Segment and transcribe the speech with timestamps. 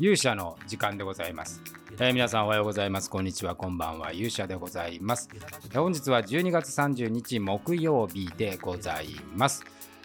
[0.00, 1.62] 勇者の時間でございます、
[2.00, 3.08] えー、皆さんおはようございます。
[3.08, 4.12] こんにちはこんばんは。
[4.12, 9.62] 勇者でございます、えー、本日は12月30日木曜日でございます。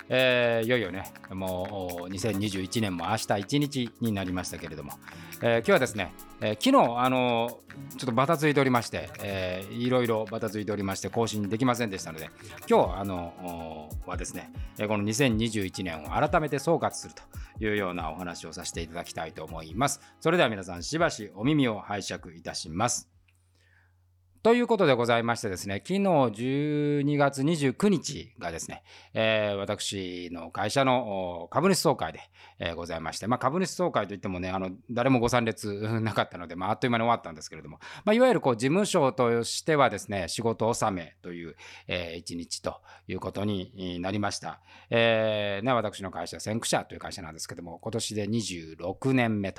[0.07, 4.93] えー、いよいよね、もう2021年も明日1日になりましたけれども、
[5.41, 7.59] えー、今日はですね、えー、昨日、あの
[7.97, 12.29] ちょっとバタついておりまして、えー、いろいろバタついておりまして、更新できませんでしたので、
[12.69, 17.21] 今日、あのはですね、この2021年を改めて総括すると
[17.59, 20.01] いうようなお話をさせていただきたいと思います。
[20.19, 23.18] それでは皆さん、しばしお耳を拝借いたします。
[24.41, 32.21] ということでございましてですね、昨日12月29日がですね、えー、私の会社の株主総会で、
[32.57, 41.57] えー、ございまして、まあ、株主総会といってもね、あの誰もご参列 なかったので、まあ、あっという間に終わったんですけれども、まあ、いわゆるこう事務所としてはですね、仕事納めという、
[41.89, 42.79] えー、一日と
[43.09, 44.61] いうことになりました。
[44.89, 49.51] えーね、私の会社、先駆者という会社なんですけども、今年で26年目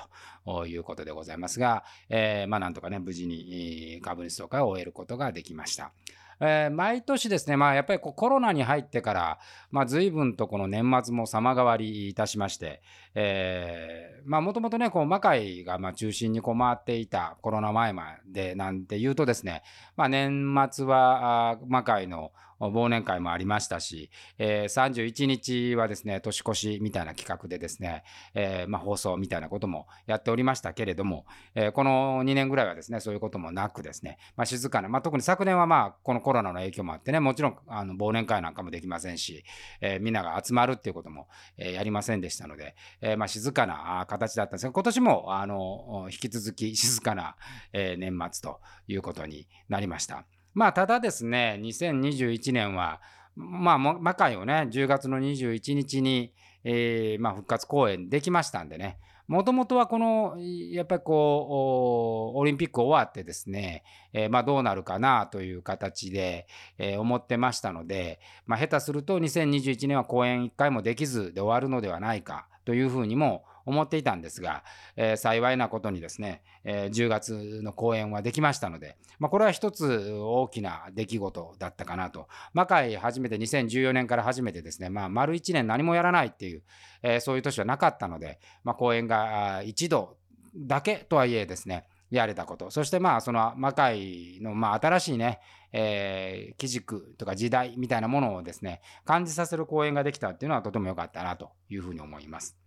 [0.47, 5.93] ということでございますが、えー、まあ、なんとかね、無事に株主総会を終えることができました。
[6.41, 9.39] えー、毎年ですね、まあ、やっぱりこうコロナに入ってから、
[9.71, 12.83] まあ、随分とこの年末も様変わりいたしまして、
[13.15, 19.63] えー、まあ、もともとね、こう、魔界がまあ中心にこう回っていたコロナ前までなんて言うとですね、
[19.97, 22.33] まあ、年末は魔界の
[22.69, 39.45] 忘年会もありましたし、えー、31日はですね、年越しみたいな企画でですね、えー、まあ、放送みたいなこともやっておりましたけれども、えー、この2年ぐらいはですね、そういうこともなくですね、まあ、静かな、まあ、特に昨年はまあ、このコロナの影響もあってね、もちろんあの忘年会なんかもできませんし、
[39.81, 47.37] えみんなが集まるっていうことも、えやりませんでしたので、えまあ、静かな形だったんですが、今年もあの引き続き静かな、
[47.73, 50.25] 年末ということになりました。
[50.55, 53.01] まあ、ただですね、2021年は、
[53.37, 56.35] まあ、魔界をね、10月の21日に、
[56.65, 60.37] えー、まあ、復活公演できましたんでね、もともとはこの、
[60.73, 74.63] やっぱりこう、オリンピック終わってですね、えー、まあどうなるかなという形で、えー、思ってましたので、まあ下手すると2021年は公演1回もできずで終わるのではないかというふうにも思っていたんですが、
[74.95, 82.29] えー、幸いなことにですね、えー、10月の公演はできましたので、まあ、これは一つ大きな出来事だったかなと。
[82.55, 86.63] 魔界初めて2014年から初めてですね、まあ、丸1年何もやらないっていう、
[87.03, 90.17] えー、そういう年はなかったので、まあ、公演が一度
[90.55, 92.71] だけとはいえですね、やれたこと。
[92.71, 95.41] そしてまあ、その魔界のまあ新しいね、
[95.73, 102.60] えー、基軸とか時代みたいなものをですね、感じさせる公演ができたっていうのはとても良かったなというふうに思います。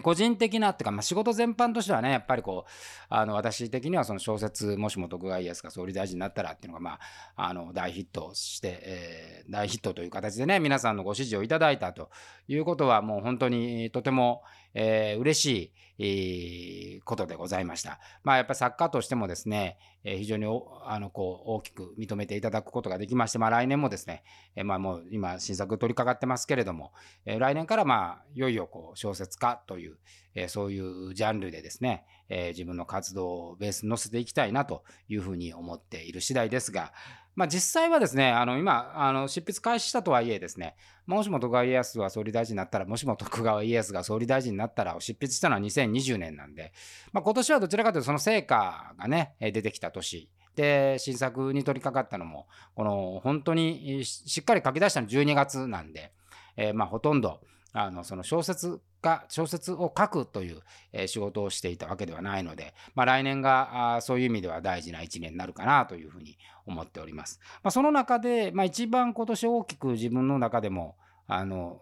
[0.00, 2.70] 個人的なっていうか、まあ、仕事全般としてはね、やっぱりこう、
[3.08, 6.98] あの、私的にはその小説、もしも徳川家康が総理大臣になったらっていうのが、ま
[7.36, 12.10] あ、あの、大ヒットして、えー、大ヒットという形でね、皆さんのご支持をいただいたと
[12.48, 14.42] いうことは、もう本当にとても、
[14.74, 18.00] えー、嬉しい、えー、ことでございました。
[18.24, 20.44] まあ、やっぱり作家としてもですね、えー、非常に
[20.84, 24.24] あのこう大きく認めていただくことができまして、まあ、来年もですね、
[24.56, 26.92] えー、まあ、もう今、新作取り掛かってますけれども、
[27.24, 29.98] えー、来年からまあいよいよこう小説家という、
[30.34, 36.92] えー、そういうジャンルでですね、えー、自分の活動をベースに乗せていきたいなというふうに思っている次第ですが、
[37.36, 46.72] まあ、実際はですね、あの今あの、執筆開始したとはいえですね、もしも徳川家康は総理大臣になったら、もしも徳川家康が総理大臣になったら、執筆したのは2020年なんで、
[47.12, 50.30] まあ、今年はどちらかというとその成果がね、出てきた年。
[50.54, 56.12] で、新作に取り掛かったのも、この本当にしっかり書き出したの12月なんで、
[56.56, 57.40] えー、まあほとんど、
[57.72, 67.38] あのその小説が小説を書くという、え仕事をしていたわけではないので、まあ、来年があそういう意味では大事な1年になるかなというふうに思っております。
[67.62, 71.80] まあ、その中で、まあ、一番今年大きく自分の中でもあの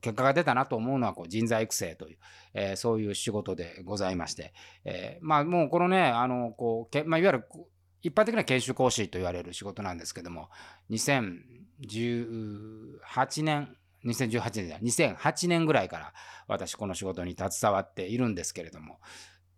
[0.00, 2.18] 結果が出たなと思うのはこう人材育成という、
[2.54, 4.54] えー、そういう仕事でございまして、
[4.84, 7.44] えー、まあもうこのねあのこうけ、まあ、いわゆる
[8.02, 10.48] 一般的な研修講師と言われる仕事なんですけども
[10.90, 16.12] 2018年2018年じゃ2008年ぐらいから
[16.48, 18.98] 私この仕事に携わっているんですけれども。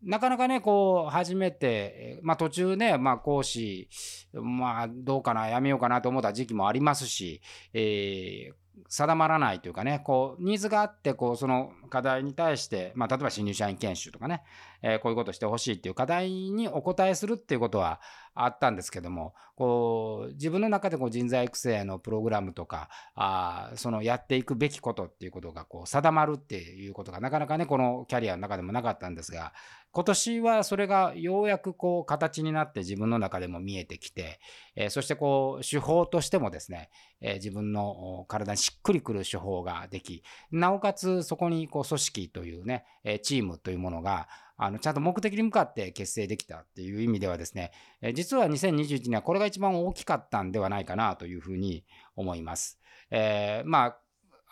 [0.03, 3.89] なかなかね、こう、初めて、まあ途中ね、まあ講師、
[4.35, 7.41] まあどうかな、やめようかなと思った時期もありますし、
[7.73, 8.55] えー、
[8.89, 14.43] 定まらないというかね、こう、ニーズがあって、こう、その課題に対して、まあ例えば新入社員研修とかね、
[14.83, 18.01] えー、こういうことしてほしいっていう課題にお答えするっていうことは
[18.35, 29.53] あったんですけども、こう、自分の中でこう人材育成のプログラムとか、あそのやっていくべきことっていうことがこう定まるっていうことがなかなかね、このキャリアの中でもなかったんですが、
[29.95, 34.41] 今年はそれがようやくこう形になって自分の中でも見えてきて、
[34.75, 44.27] えー、そしてこう手法としてもですね、えー、自分の体にしっくりくる手法ができ、なおかつそこにこう組織というね、えチームというものが
[44.57, 47.71] あのちゃんと目的に向かって結成できたっていう意味ではですね、
[48.03, 51.85] え実は2021年はこれが一番大きかったんではないかなというふうに
[52.17, 52.81] 思います。
[53.13, 53.99] え、まあ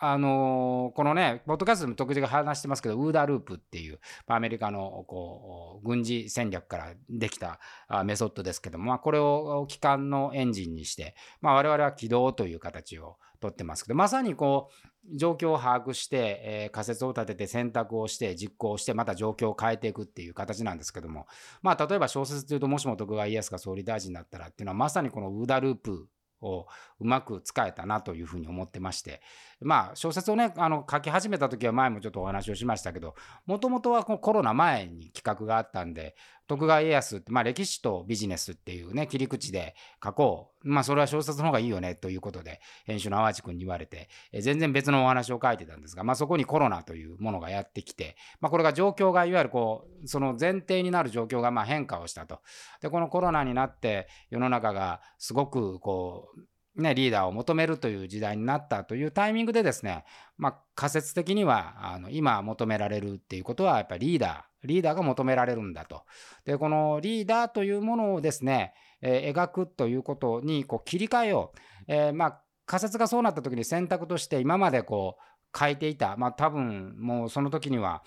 [0.05, 7.61] あのー、このね、ポッドキャストでも特が話してますけど、ウーダーループっていう、アメリカのこう軍事戦略からできた
[8.03, 21.27] メソッドですけども、まあ、これを機関のエンジンにして、まあ、我々は起動という形をとってますけど、まさにこう、状況を把握して、えー、仮説を立てて選択をして実行してまた状況を変えていくっていう形なんですけども
[21.61, 26.07] まあ例えば小説というともしも徳川家康が総理大臣だったらっていうのはまさにこのウーダーループ
[26.43, 26.67] を
[26.99, 29.21] うまく使えたなというふうに思ってまして
[29.63, 33.15] まあ小説をねあの書き始めた時は前もちょっとお話をしましたけど
[33.45, 36.15] もともとはこのコロナ前に企画があったんで
[36.47, 40.53] 徳川家康って、まあ、歴史とビジネスっていうね切り口で書こう。
[40.65, 52.39] まあそれは小説の方がいいよねということで編集の淡路君に言われてえ全然別のお話を書いてたんですが、まあ、そこにコロナというものがやってきて、まあ、これが状況がいわゆるこうその前提になる状況がまあ変化をしたと。
[52.81, 56.41] でこのコロナになって世の中がすごくこう
[56.75, 60.05] ね、リーダーを求めるという時代になったというタイミングでですね、
[60.37, 66.03] まあ、仮説的にはあの今求められるっていうことはやっぱりリーダーリーダーが求められるんだと。
[66.45, 76.15] でこのリーダーというものをですね、えー、描くということにこう切り替えよう、えー、まあ仮説がそうなった時に選択として今までこう書いていた。
[76.17, 78.03] まあ多分もうその時には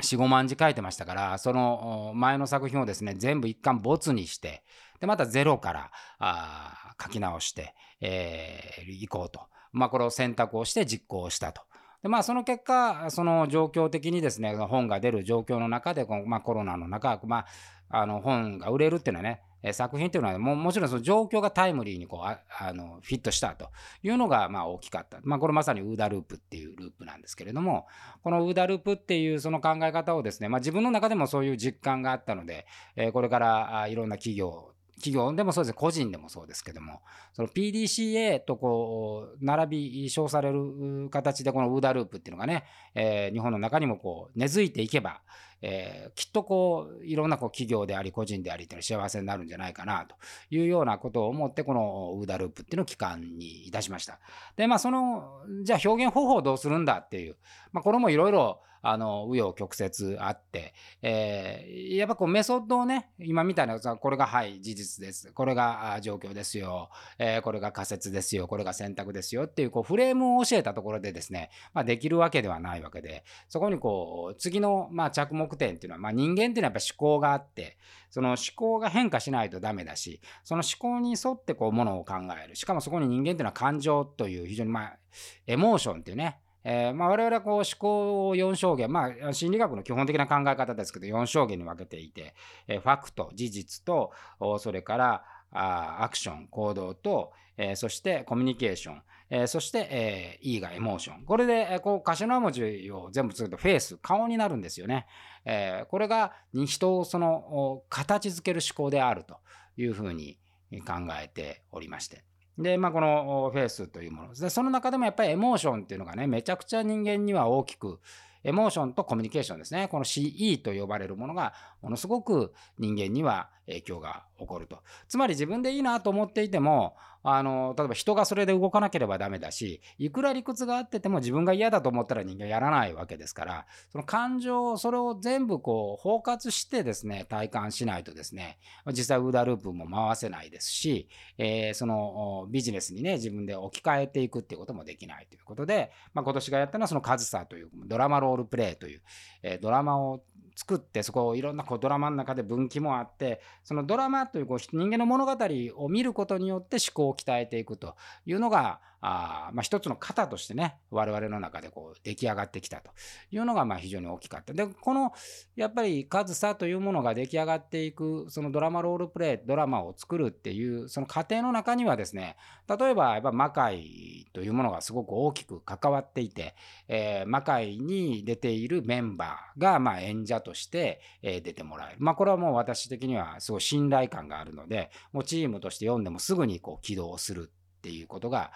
[0.00, 4.62] 45万字書いてましたからその前の作品をですね全部一貫没にして
[5.00, 9.40] でまたゼロからあ書き直して、えー、いこうと、
[9.72, 11.62] まあ、これを選択をして実行したと。
[12.02, 17.44] でまあ、その結果、その状況的にですね、本が出る状況の中で、このまあ、コロナの中、ま
[17.90, 23.70] あ、あの本が売れるっていうのはね、え作品っていうのはももちろんその状況がタイムリーにこうあのフィットしたと
[24.02, 25.18] いうのがまあ大きかった。
[25.22, 27.86] まあこれまさにウーダループっていうループなんですけれども、
[28.22, 32.66] このウーダループっていうその考え方をですね、まあ自分の中でもそういう実感があったので、
[32.96, 34.70] えこれからいろんな企業
[35.00, 37.00] 企業でもそうです個人でもそうですけども、
[37.32, 42.64] その PDCA とこう、並び称される形でこのウーダループっていうのがね、
[42.94, 45.22] え、日本の中にもこう根付いていけば、
[45.62, 50.14] えー、きっとこういろんなこう企業であり個人でありっていうのは幸せになるんじゃないかなと
[50.50, 54.18] いうようなことを思ってこのウーダループっていうのを期間にいたしました。
[54.56, 57.36] でまあそのじゃあ表現方法をどうするんだっていう、
[57.72, 65.32] まあ、これもいろいろあの紆余曲折あって、えー、やっぱこうメソッドをね今みたいなさこれがはい事実です。
[65.32, 68.48] これが状況ですよ、えー、これが仮説ですよ。
[68.48, 77.78] これが選択ですよっていうこうフレームを教えたところでですね、まあ、できるわけではないわけでそこにこう次のまあ着目点っていうのは、まあ、人間っていうのはやっぱ思考があって
[78.10, 82.56] その思考が変化しないとダメだしその思考に沿ってこうものを考える。
[82.56, 84.98] しかもそこに人間っていうのは感情という非常にまあ
[85.46, 92.34] エモーションっていうねえーまあ、我々はこう思考を4象限、まあ、心理学の基本的な考え方ですけど4象限に分けていて、
[92.68, 94.12] えー、ファクト事実と
[94.58, 101.24] それからあアクション行動と、えー、そしてコミュニケーション、えー、そして、えー、E がエモーション。
[101.24, 105.06] これで、えー、こう頭文字を全部作るとフェイス顔になるんですよね、
[105.44, 109.38] えー、これが人をその形づける思考であると
[109.76, 110.38] いうふうに
[110.86, 112.24] 考えておりまして。
[112.58, 114.50] で、まあ、このフェイスというものですで。
[114.50, 118.00] その中でもやっぱりエモーションっていうのがね、めちゃくちゃ人間には大きく、
[118.42, 119.88] エモーションとコミュニケーションですね。
[119.88, 124.82] この CE と呼ばれるものが、ものすごく人間には影響が起こると。
[125.08, 138.58] つまり自分でいいなと思っていても、あの例えば人がそれで動かなければダメだしいくら理屈があってても自分が嫌だと思ったら人間やらないわけですからその感情をそれを全部こう包括してですね体感しないとですね
[138.88, 149.02] 実際ウーダーループも回せないですし、えー、そのビジネスにね自分で置き換えていくっていうこともできないということで、まあ、今年がやったのはそのカズサというドラマロールプレイという、
[149.42, 150.22] えー、ドラマを
[150.60, 155.34] 作ってそこをいろんなこうドラマの中で分岐もあってそのドラマというこう人間の物語
[155.76, 162.90] を見ることによって思考を鍛えていくというのがあまあ、一つの型としてね我々の中でこう出来上がってきたと
[163.30, 164.52] いうのがまあ非常に大きかった。
[164.52, 165.12] でこの
[165.56, 172.36] やっぱり上総というものが出来上がっていくそのドラマロールプレイドラマを作るっていうその過程の中にはですね
[172.68, 176.54] 例えばやっぱ魔界というものがすごく大きく関わっていて、
[176.88, 181.96] えー、魔界に出ているメンバーがまあ演者として、出てもらえる。
[181.98, 188.52] まあこれはもう私的にはすごい信頼感があるのでもうチームとして読んでもすぐにこう起動するっていうことが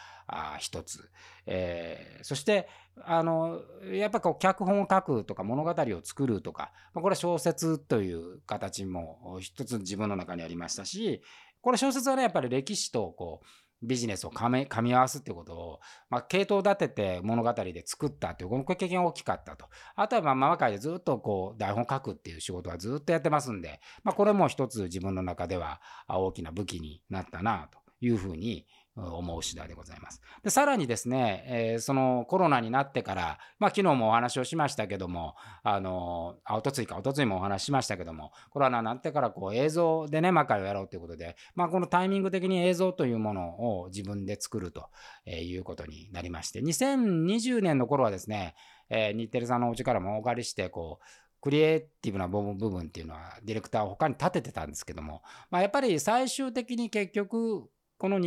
[0.58, 1.10] 一つ、
[1.46, 2.68] えー、そして
[3.04, 11.22] あのやっぱこう脚本を書くとか物語を作るとか、まあ、これは小説という形も一つ自分の中にありましたし
[11.62, 13.46] これ小説はねやっぱり歴史とこう
[13.82, 19.66] ビジネスを噛み噛み合わすってことを、まあ、系統立てて物語で作ったっていうこの経験が大きかったと。
[19.94, 28.66] あとはまあママ会でずっとこう台本書くっていう仕事はずっとやってますんで、まあ、これも一つ自分の中では大きな武器になったなというふうに
[28.96, 30.20] 思う次第でございます。
[30.42, 44.88] でさらにですね、えー、そのコロナになってから、まあ、昨日もお話をしましたけども、あの、あ、おとついか、おとついもお話しましたけども、コロナになってからこう映像でね、魔界をやろうということで、まあ、このタイミング的に映像というものを自分で作ると
[45.26, 48.54] いうことになりまして、2020年の頃はですね、
[48.90, 51.04] えー、日テレさんのお家からもお借りして、こう、
[51.40, 58.18] クリエイティブな部分っていうのはディレクターを他に立ててたんですけども、まあ、やっぱり最終的に結局この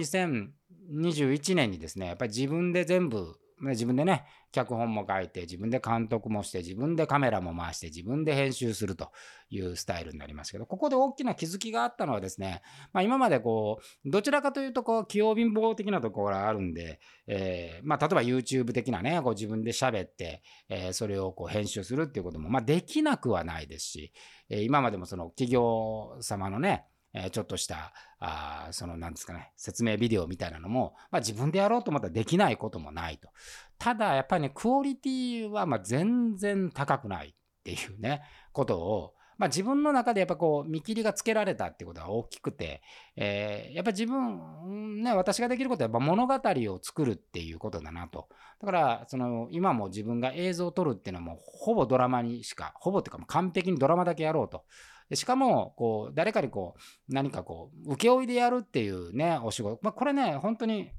[0.93, 9.11] 21年にですね、やっぱり自分で全部、自分でね、脚本も書いて、自分で監督もして、自分でカメラも回して、自分で編集すると
[9.49, 12.61] いうスタイルになりますけど、ここで大きな気づきがあったのはですね、
[12.93, 24.13] まあ、今までこう、どちらかというと、こう、器用貧乏的なところがあるんで、えー、まあ、例えば YouTube 的なね、こう自分で喋って、えー、それをこう編集するっていうことも、まあ、できなくはないですし、
[24.49, 33.29] えー、今までもその企業様のね、えちょっとした、あその、なんですかね、説明ビデオみたいなのも、まあ、自分でやろうと思ったらできないこともないと。
[33.77, 37.33] ただ、やっぱりね、クオリティはま全然高くないっ
[37.63, 38.21] ていうね、
[38.51, 42.81] ことを、まあ、自分の中でやっぱこう見切りがつけられたってことが大きくて、
[43.15, 48.27] えー、やっぱ自分、ね、私ができることはやっぱ物語を作るっていうことだなと。
[48.59, 54.63] だからその今も自分が映像を撮るっていうのもほぼドラマにしか、ほぼっていうか完璧にドラマだけやろうと。
[55.09, 59.79] でしかも、こう、誰かにこう、何かこう、請負いでやるっていうね、お仕事。
[59.81, 60.91] まあ、これね、本当に、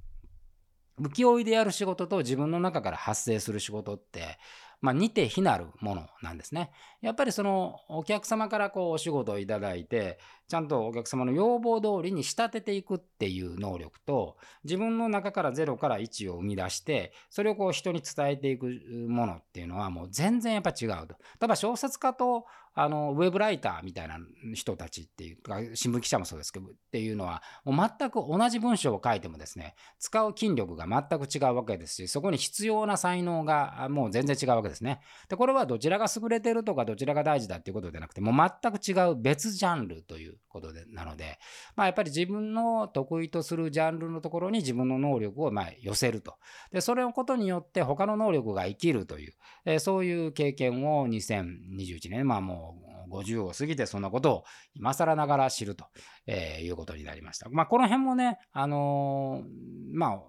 [0.98, 4.38] 請負いでやる仕事と自分の中から発生する仕事って、
[4.80, 6.70] まあ、似て非なるものなんですね。
[7.00, 10.18] やっぱりそのお客様からこうお仕事をいただいて、
[10.48, 18.66] ちゃんとお客様の要望通りに仕立てていくっていう能力と、自分の中から0から1を生み出して、それをこう人に伝えていく
[19.08, 21.16] ものっていうのはもう全然やっぱ違うと。
[21.40, 22.46] 例えば小説家と
[22.80, 24.18] あのウェブライターみたいな
[24.54, 35.00] 人たちっていうか新聞記者もそうですけどっていうのはもう全く同じ文章を書いてもですね使う筋力が全く違うわけですしそこに必要な才能がもう全然違うわけですね。
[35.28, 41.38] でこれはどちらが優れてるとかどちらが大事だっていうことでなくてもう全く違う別ジャンルということでなので、
[41.76, 46.34] まあ、やっぱり自分の得意とするジャンルのところに自分の能力をま寄せると
[46.72, 49.32] でそれのことによって他の能力が生きるという、
[49.64, 55.86] え、そういう経験を2021年まあもう50を過ぎてそんなことを今更ながら知ると、
[56.26, 57.48] え、いうことになりました。
[57.48, 60.20] まあ、この辺もね、あのー、まあ、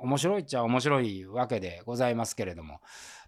[0.00, 2.80] 面白いっちゃ面白いわけでございますけれども、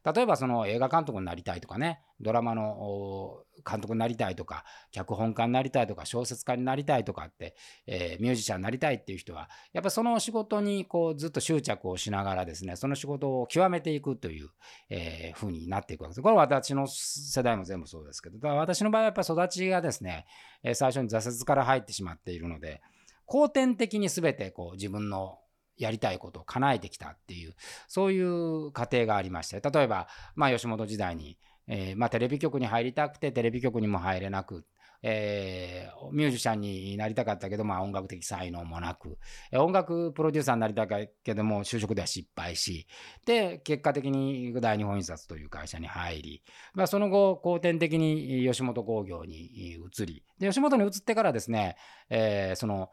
[0.05, 7.55] 例えばその映画監督になりたいとかね、ドラマの監督になりたいとか、脚本家になりたいとか、小説家になりたいとかって、
[7.87, 14.49] えー、ミュージシャンになりたいっていう人は、やっぱその仕事にこうずっと執着をしながらですね、その仕事を極めていくという、
[14.91, 16.23] えー、風になっていくわけです。
[16.23, 20.27] これは私の世代も全部そうですけど、私の場合はやっぱ育ちがですね、
[20.75, 22.83] 最初に挫折から入ってしまっているので、
[23.27, 25.39] 後天的に全てこう自分の
[25.77, 27.55] やりたいことを叶えてきたっていう、
[27.89, 34.65] そういう過程がありまして、例えば、まあ、吉本時代に、えー、まあ、テレビ局に入りたくて、テレビ局にも入れなく、
[35.03, 39.19] えー、ミュージシャンになりたかったけど、まあ、音楽的才能もなく、
[39.53, 42.87] 音楽プロデューサーになりたかったけども、就職では失敗し、
[43.27, 46.43] で、結果的に大日本印刷という会社に入り、
[46.75, 51.77] まあ、その後、後天的に吉本興業に移り、で吉本に移ってからですね、
[52.09, 52.91] えー、その、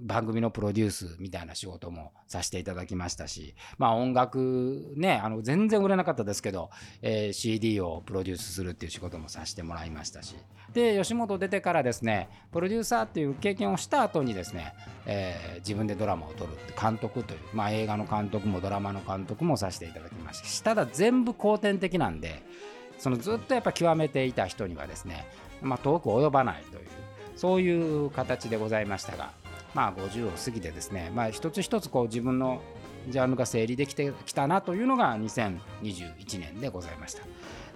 [0.00, 6.70] 番組のプロデュースみたいな仕事もさせていただきましたし、まあ、音楽ねあの全然売れなかったですけど、
[7.02, 10.36] えー、CD をプロデュースするっていう仕事もさせてもらいましたし。
[10.72, 14.74] で吉本出てからですねプロデューサーっていう経験をした後にですね、
[15.06, 20.60] えー、自分でドラマを撮るって監督という、まあ、映画の監督もドラマの監督もさせていただきましたし。
[20.62, 22.42] ただ全部後天的なんで
[22.98, 25.26] そのずっとやっぱ極めていた人にはですね、
[25.62, 26.84] まあ、遠く及ばないという
[27.36, 29.32] そういう形でございましたが、
[29.74, 32.60] まあ、50を過ぎてですね、まあ、一つ一つこう自分の
[33.08, 37.22] ジャンルが整理できてきたなというのが2021年でございました。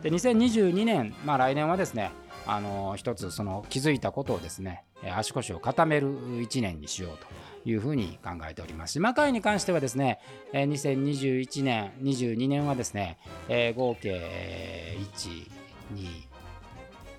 [0.03, 2.13] で2022年、まあ、来年はですね
[2.47, 4.85] あの一つその気づいたことをですね
[5.17, 6.09] 足腰を固める
[6.41, 10.19] 1年にしようというふうに考えておりますし魔界に関してはですね
[10.53, 13.19] 2021年22年はですね
[13.77, 15.51] 合計1
[15.95, 16.38] 2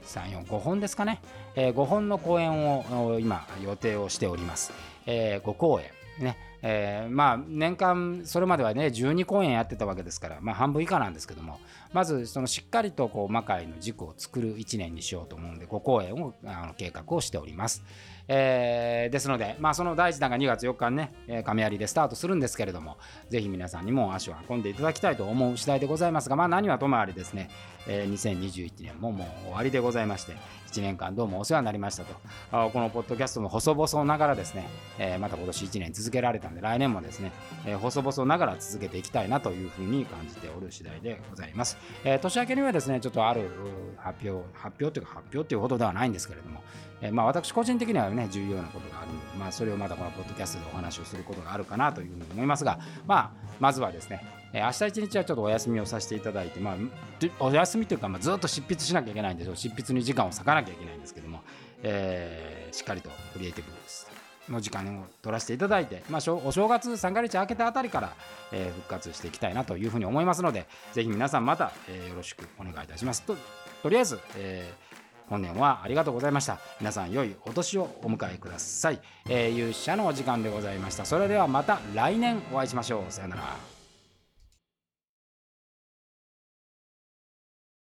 [0.03, 1.21] 3、4、5本ですかね、
[1.55, 4.71] えー、5本の公演を今予定をしております。
[5.05, 5.87] えー、5公演
[6.23, 6.37] ね。
[6.61, 11.59] えー、まあ年間それまではね12公演やってたわけですから、まあ、半分以下なんですけども
[11.93, 17.83] まずそのしっかりとこう魔界の軸を作る1年にしようと思うんで5公演をあの計画をしております。
[18.31, 22.97] えー、ですので、まあ、その第1弾が2月4日にね、えー、亀有でスタートするんですけれども、
[23.29, 27.49] ぜひ皆さんにも足を運んでいただきたいと思う次第でございますが、まあ、何はともあれですね、
[27.87, 30.33] えー、2021年ももう終わりでございまして、
[30.71, 32.13] 1年間どうもお世話になりましたと、
[32.51, 34.69] あこのポッドキャストも細々ながらですね、
[34.99, 37.31] えー、また今年1年続けられたんで、来年もですね、
[37.65, 41.77] えー、細々ながら続けていきたいなというふうに感じておる次第でございます。
[42.03, 43.49] えー、年明けにはですね、ちょっとある
[43.97, 46.61] 発表、発表というか発表というほどではないんですけれども、
[47.01, 54.23] えー、まあ私個人的にはね、ね重要なことがあるので、まあそれをまたこのポッドキャストでお話をすることがあるかなというふうに思いますが、まあ、まずはですね、
[54.53, 56.75] えー、明日一日はちょっとお休みをさせていただいて、まあ、
[57.39, 61.41] お休みというか、まあ、ずっと執筆しなきゃいけないんでしょう、執筆に時間を割かなきゃいけないんですけども、
[61.83, 64.09] えー、しっかりとクリエイティブです
[64.49, 68.13] の時間を取らせていただいて、まあ、お正月三が日明けたあたりから、
[68.51, 73.21] えー、復活していきたいなというふうに思いますので、ぜひ皆さんまた、えー、よろしくお願いいたします。
[73.21, 73.35] と
[73.83, 74.88] とりあえず、えー
[75.29, 76.59] 本年はありがとうございました。
[76.79, 78.99] 皆さん良いお年をお迎えください。
[79.27, 81.05] えー、勇者のお時間でございました。
[81.05, 83.11] それではまた来年お会いしましょう。
[83.11, 83.78] さよなら。